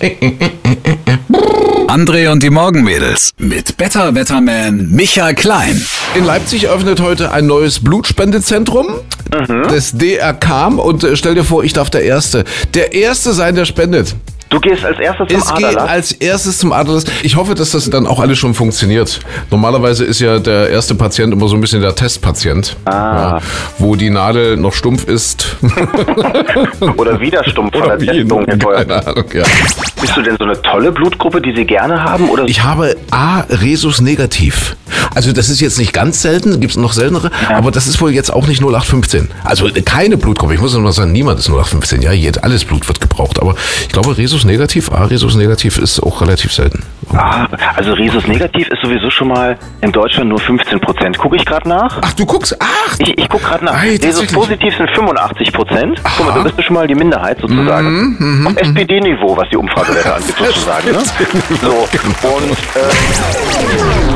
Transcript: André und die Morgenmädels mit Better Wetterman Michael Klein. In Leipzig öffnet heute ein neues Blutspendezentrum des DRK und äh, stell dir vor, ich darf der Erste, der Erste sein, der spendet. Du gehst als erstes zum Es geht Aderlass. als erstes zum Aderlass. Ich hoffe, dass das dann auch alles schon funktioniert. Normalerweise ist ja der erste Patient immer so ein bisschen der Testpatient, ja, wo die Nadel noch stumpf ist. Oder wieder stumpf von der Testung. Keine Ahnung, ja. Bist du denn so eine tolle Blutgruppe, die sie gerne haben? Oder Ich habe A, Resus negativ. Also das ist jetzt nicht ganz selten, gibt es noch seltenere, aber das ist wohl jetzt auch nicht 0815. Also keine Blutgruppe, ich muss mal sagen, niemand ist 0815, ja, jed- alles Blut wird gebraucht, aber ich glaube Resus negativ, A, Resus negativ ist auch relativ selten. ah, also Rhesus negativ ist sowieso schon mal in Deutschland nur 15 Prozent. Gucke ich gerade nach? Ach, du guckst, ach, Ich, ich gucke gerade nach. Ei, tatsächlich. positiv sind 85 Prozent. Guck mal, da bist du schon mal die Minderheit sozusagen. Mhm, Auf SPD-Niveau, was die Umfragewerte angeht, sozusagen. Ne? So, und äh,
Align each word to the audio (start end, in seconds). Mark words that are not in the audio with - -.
André 1.88 2.30
und 2.30 2.42
die 2.42 2.50
Morgenmädels 2.50 3.30
mit 3.38 3.76
Better 3.76 4.14
Wetterman 4.14 4.90
Michael 4.90 5.34
Klein. 5.34 5.76
In 6.14 6.24
Leipzig 6.24 6.68
öffnet 6.68 7.00
heute 7.00 7.32
ein 7.32 7.46
neues 7.46 7.82
Blutspendezentrum 7.82 8.86
des 9.70 9.92
DRK 9.96 10.78
und 10.78 11.04
äh, 11.04 11.16
stell 11.16 11.34
dir 11.34 11.44
vor, 11.44 11.64
ich 11.64 11.72
darf 11.72 11.90
der 11.90 12.02
Erste, 12.02 12.44
der 12.74 12.92
Erste 12.92 13.32
sein, 13.32 13.54
der 13.54 13.64
spendet. 13.64 14.14
Du 14.56 14.60
gehst 14.60 14.86
als 14.86 14.98
erstes 14.98 15.28
zum 15.28 15.36
Es 15.38 15.54
geht 15.54 15.66
Aderlass. 15.66 15.90
als 15.90 16.12
erstes 16.12 16.58
zum 16.58 16.72
Aderlass. 16.72 17.04
Ich 17.22 17.36
hoffe, 17.36 17.54
dass 17.54 17.72
das 17.72 17.90
dann 17.90 18.06
auch 18.06 18.18
alles 18.20 18.38
schon 18.38 18.54
funktioniert. 18.54 19.20
Normalerweise 19.50 20.02
ist 20.06 20.18
ja 20.20 20.38
der 20.38 20.70
erste 20.70 20.94
Patient 20.94 21.34
immer 21.34 21.46
so 21.46 21.56
ein 21.56 21.60
bisschen 21.60 21.82
der 21.82 21.94
Testpatient, 21.94 22.74
ja, 22.86 23.38
wo 23.78 23.96
die 23.96 24.08
Nadel 24.08 24.56
noch 24.56 24.72
stumpf 24.72 25.06
ist. 25.08 25.56
Oder 26.96 27.20
wieder 27.20 27.44
stumpf 27.44 27.76
von 27.76 27.86
der 27.86 27.98
Testung. 27.98 28.46
Keine 28.46 29.06
Ahnung, 29.06 29.24
ja. 29.34 29.42
Bist 30.00 30.16
du 30.16 30.22
denn 30.22 30.36
so 30.38 30.44
eine 30.44 30.62
tolle 30.62 30.90
Blutgruppe, 30.90 31.42
die 31.42 31.54
sie 31.54 31.66
gerne 31.66 32.02
haben? 32.02 32.30
Oder 32.30 32.44
Ich 32.44 32.62
habe 32.64 32.96
A, 33.10 33.40
Resus 33.50 34.00
negativ. 34.00 34.74
Also 35.16 35.32
das 35.32 35.48
ist 35.48 35.60
jetzt 35.60 35.78
nicht 35.78 35.92
ganz 35.92 36.22
selten, 36.22 36.60
gibt 36.60 36.72
es 36.72 36.76
noch 36.76 36.92
seltenere, 36.92 37.30
aber 37.48 37.70
das 37.70 37.86
ist 37.86 38.00
wohl 38.00 38.12
jetzt 38.12 38.30
auch 38.32 38.46
nicht 38.46 38.60
0815. 38.62 39.28
Also 39.44 39.68
keine 39.84 40.16
Blutgruppe, 40.16 40.54
ich 40.54 40.60
muss 40.60 40.76
mal 40.76 40.92
sagen, 40.92 41.10
niemand 41.10 41.38
ist 41.40 41.48
0815, 41.48 42.02
ja, 42.02 42.12
jed- 42.12 42.38
alles 42.44 42.64
Blut 42.64 42.86
wird 42.86 43.00
gebraucht, 43.00 43.40
aber 43.40 43.54
ich 43.80 43.88
glaube 43.88 44.16
Resus 44.16 44.44
negativ, 44.44 44.92
A, 44.92 45.06
Resus 45.06 45.34
negativ 45.34 45.78
ist 45.78 46.00
auch 46.00 46.20
relativ 46.20 46.52
selten. 46.52 46.82
ah, 47.14 47.48
also 47.74 47.92
Rhesus 47.94 48.26
negativ 48.26 48.68
ist 48.68 48.82
sowieso 48.82 49.10
schon 49.10 49.28
mal 49.28 49.56
in 49.80 49.90
Deutschland 49.90 50.28
nur 50.28 50.38
15 50.38 50.80
Prozent. 50.80 51.16
Gucke 51.18 51.36
ich 51.36 51.44
gerade 51.46 51.66
nach? 51.68 51.98
Ach, 52.02 52.12
du 52.12 52.26
guckst, 52.26 52.54
ach, 52.60 52.94
Ich, 52.98 53.16
ich 53.18 53.28
gucke 53.28 53.44
gerade 53.44 53.64
nach. 53.64 53.74
Ei, 53.74 53.96
tatsächlich. 53.96 54.32
positiv 54.32 54.76
sind 54.76 54.90
85 54.90 55.52
Prozent. 55.52 56.00
Guck 56.18 56.26
mal, 56.26 56.34
da 56.34 56.42
bist 56.42 56.58
du 56.58 56.62
schon 56.62 56.74
mal 56.74 56.86
die 56.86 56.94
Minderheit 56.94 57.38
sozusagen. 57.40 58.16
Mhm, 58.18 58.46
Auf 58.48 58.56
SPD-Niveau, 58.58 59.34
was 59.36 59.48
die 59.50 59.56
Umfragewerte 59.56 60.14
angeht, 60.14 60.34
sozusagen. 60.38 60.88
Ne? 60.92 61.02
So, 61.62 61.70
und 62.28 62.52
äh, 62.52 64.15